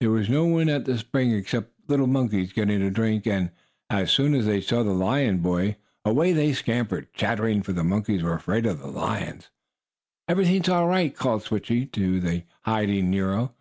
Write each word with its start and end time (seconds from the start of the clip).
There 0.00 0.10
was 0.10 0.28
no 0.28 0.44
one 0.44 0.68
at 0.68 0.86
the 0.86 0.98
spring 0.98 1.30
except 1.30 1.66
some 1.68 1.82
little 1.86 2.06
monkeys, 2.08 2.52
getting 2.52 2.82
a 2.82 2.90
drink, 2.90 3.28
and 3.28 3.52
as 3.88 4.10
soon 4.10 4.34
as 4.34 4.44
they 4.44 4.60
saw 4.60 4.82
the 4.82 4.90
lion 4.90 5.38
boy 5.38 5.76
away 6.04 6.32
they 6.32 6.52
scampered, 6.52 7.12
chattering, 7.12 7.62
for 7.62 7.72
the 7.72 7.84
monkeys 7.84 8.24
were 8.24 8.34
afraid 8.34 8.66
of 8.66 8.80
the 8.80 8.88
lions. 8.88 9.50
"Everything 10.26 10.62
is 10.64 10.68
all 10.68 10.88
right!" 10.88 11.14
called 11.14 11.44
Switchie 11.44 11.92
to 11.92 12.18
the 12.18 12.42
hiding 12.62 13.08
Nero. 13.08 13.54